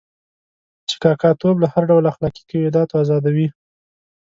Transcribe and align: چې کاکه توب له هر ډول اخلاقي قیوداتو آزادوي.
چې 0.89 0.95
کاکه 1.03 1.29
توب 1.41 1.55
له 1.63 1.67
هر 1.73 1.83
ډول 1.89 2.03
اخلاقي 2.11 2.41
قیوداتو 2.49 2.99
آزادوي. 3.03 3.47